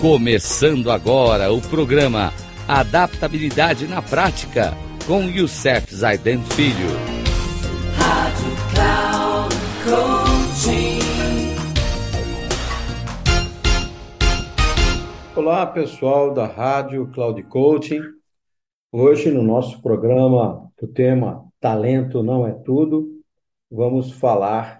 Começando 0.00 0.90
agora 0.90 1.52
o 1.52 1.60
programa 1.60 2.32
Adaptabilidade 2.66 3.86
na 3.86 4.00
Prática 4.00 4.72
com 5.06 5.24
Youssef 5.24 5.94
Zaiden 5.94 6.40
Filho. 6.42 6.88
Rádio 7.98 8.56
Cloud 8.72 9.54
Coaching. 9.84 11.00
Olá 15.36 15.66
pessoal 15.66 16.32
da 16.32 16.46
Rádio 16.46 17.06
Cloud 17.12 17.42
Coaching. 17.42 18.00
Hoje 18.90 19.30
no 19.30 19.42
nosso 19.42 19.82
programa, 19.82 20.66
o 20.80 20.86
tema 20.86 21.44
Talento 21.60 22.22
não 22.22 22.46
é 22.46 22.52
tudo, 22.52 23.06
vamos 23.70 24.12
falar 24.12 24.79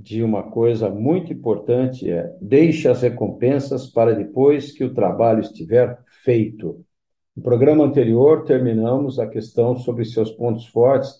de 0.00 0.22
uma 0.22 0.44
coisa 0.44 0.88
muito 0.88 1.32
importante 1.32 2.08
é 2.08 2.32
deixe 2.40 2.86
as 2.88 3.02
recompensas 3.02 3.88
para 3.88 4.14
depois 4.14 4.70
que 4.70 4.84
o 4.84 4.94
trabalho 4.94 5.40
estiver 5.40 5.98
feito. 6.22 6.84
No 7.34 7.42
programa 7.42 7.84
anterior 7.84 8.44
terminamos 8.44 9.18
a 9.18 9.26
questão 9.26 9.76
sobre 9.76 10.04
seus 10.04 10.30
pontos 10.30 10.66
fortes 10.66 11.12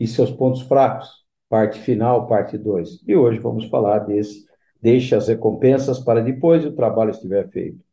e 0.00 0.06
seus 0.06 0.30
pontos 0.30 0.62
fracos, 0.62 1.06
parte 1.50 1.78
final, 1.78 2.26
parte 2.26 2.56
2. 2.56 3.02
E 3.06 3.14
hoje 3.14 3.38
vamos 3.40 3.66
falar 3.66 3.98
desse 4.00 4.46
deixe 4.80 5.14
as 5.14 5.28
recompensas 5.28 5.98
para 5.98 6.22
depois 6.22 6.62
que 6.62 6.68
o 6.68 6.74
trabalho 6.74 7.10
estiver 7.10 7.50
feito. 7.50 7.84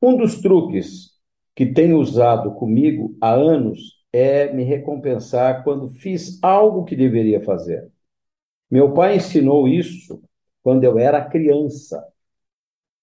Um 0.00 0.14
dos 0.14 0.42
truques 0.42 1.12
que 1.56 1.64
tenho 1.64 1.98
usado 1.98 2.52
comigo 2.52 3.16
há 3.18 3.32
anos 3.32 4.04
é 4.12 4.52
me 4.52 4.62
recompensar 4.62 5.64
quando 5.64 5.88
fiz 5.88 6.38
algo 6.42 6.84
que 6.84 6.94
deveria 6.94 7.42
fazer. 7.42 7.93
Meu 8.70 8.92
pai 8.92 9.16
ensinou 9.16 9.68
isso 9.68 10.22
quando 10.62 10.84
eu 10.84 10.98
era 10.98 11.24
criança. 11.24 12.06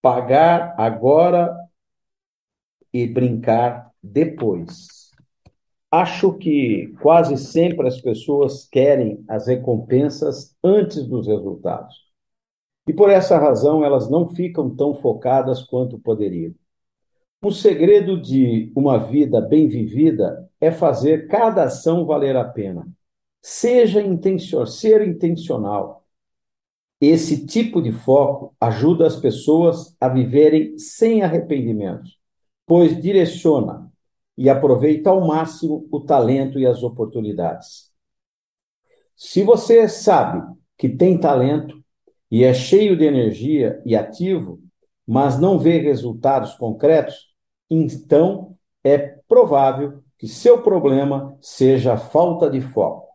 Pagar 0.02 0.75
agora 0.77 1.55
e 2.94 3.08
brincar 3.08 3.91
depois. 4.02 5.11
Acho 5.89 6.33
que 6.33 6.94
quase 7.02 7.38
sempre 7.38 7.88
as 7.88 8.00
pessoas 8.00 8.67
querem 8.67 9.23
as 9.27 9.47
recompensas 9.47 10.55
antes 10.63 11.05
dos 11.05 11.27
resultados. 11.27 11.95
E 12.88 12.94
por 12.94 13.09
essa 13.09 13.38
razão 13.38 13.85
elas 13.85 14.09
não 14.09 14.30
ficam 14.30 14.69
tão 14.75 14.95
focadas 14.95 15.63
quanto 15.63 16.00
poderiam. 16.00 16.53
O 17.44 17.52
segredo 17.52 18.19
de 18.22 18.72
uma 18.75 18.97
vida 18.97 19.41
bem 19.41 19.67
vivida 19.67 20.50
é 20.59 20.72
fazer 20.72 21.28
cada 21.28 21.63
ação 21.63 22.05
valer 22.05 22.35
a 22.35 22.45
pena. 22.45 22.88
Seja 23.42 24.02
intencional, 24.02 24.67
ser 24.67 25.08
intencional. 25.08 26.06
Esse 27.00 27.47
tipo 27.47 27.81
de 27.81 27.92
foco 27.92 28.56
ajuda 28.61 29.08
as 29.08 29.16
pessoas 29.16 29.95
a 30.00 30.08
viverem 30.08 30.78
sem 30.78 31.23
arrependimentos, 31.23 32.19
pois 32.67 33.02
direciona 33.02 33.92
e 34.38 34.47
aproveita 34.47 35.09
ao 35.09 35.25
máximo 35.25 35.88
o 35.92 36.00
talento 36.00 36.59
e 36.59 36.67
as 36.67 36.84
oportunidades. 36.84 37.92
Se 39.16 39.42
você 39.44 39.89
sabe 39.89 40.56
que 40.78 40.88
tem 40.88 41.19
talento 41.19 41.84
e 42.30 42.44
é 42.44 42.53
cheio 42.53 42.95
de 42.95 43.06
energia 43.06 43.81
e 43.84 43.95
ativo, 43.95 44.62
mas 45.08 45.39
não 45.39 45.58
vê 45.58 45.80
resultados 45.80 46.53
concretos, 46.53 47.34
então 47.69 48.56
é 48.84 48.97
provável 49.28 50.03
que 50.17 50.28
seu 50.28 50.62
problema 50.62 51.36
seja 51.42 51.94
a 51.94 51.97
falta 51.97 52.47
de 52.47 52.62
foco 52.62 53.10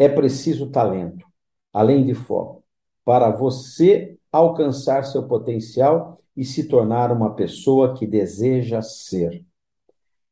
é 0.00 0.08
preciso 0.08 0.70
talento, 0.70 1.26
além 1.70 2.06
de 2.06 2.14
foco, 2.14 2.64
para 3.04 3.30
você 3.30 4.16
alcançar 4.32 5.04
seu 5.04 5.28
potencial 5.28 6.18
e 6.34 6.42
se 6.42 6.66
tornar 6.66 7.12
uma 7.12 7.34
pessoa 7.34 7.92
que 7.92 8.06
deseja 8.06 8.80
ser. 8.80 9.44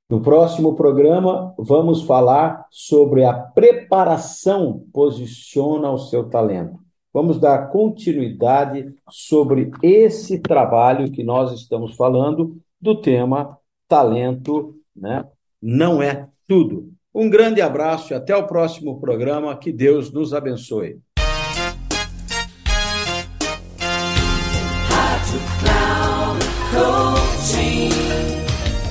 No 0.08 0.22
próximo 0.22 0.74
programa, 0.74 1.54
vamos 1.58 2.02
falar 2.02 2.66
sobre 2.70 3.24
a 3.24 3.34
preparação 3.34 4.86
posiciona 4.90 5.90
o 5.90 5.98
seu 5.98 6.30
talento. 6.30 6.80
Vamos 7.12 7.38
dar 7.38 7.70
continuidade 7.70 8.94
sobre 9.10 9.70
esse 9.82 10.38
trabalho 10.38 11.12
que 11.12 11.22
nós 11.22 11.52
estamos 11.52 11.94
falando 11.94 12.56
do 12.80 12.98
tema 13.02 13.58
talento, 13.86 14.74
né? 14.96 15.26
Não 15.60 16.02
é 16.02 16.26
tudo. 16.46 16.97
Um 17.14 17.28
grande 17.28 17.60
abraço 17.60 18.12
e 18.12 18.16
até 18.16 18.36
o 18.36 18.46
próximo 18.46 19.00
programa. 19.00 19.56
Que 19.56 19.72
Deus 19.72 20.12
nos 20.12 20.34
abençoe. 20.34 21.00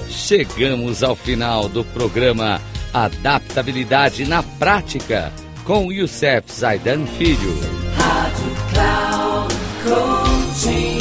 Chegamos 0.09 1.03
ao 1.03 1.15
final 1.15 1.69
do 1.69 1.85
programa 1.85 2.59
Adaptabilidade 2.93 4.25
na 4.25 4.43
Prática 4.43 5.31
com 5.63 5.91
Youssef 5.91 6.51
Zaidan 6.51 7.05
Filho. 7.05 7.53
Rádio 7.95 8.51
Cloud 8.73 9.53
Coaching. 9.83 10.97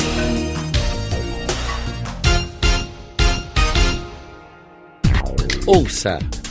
Ouça 5.66 6.18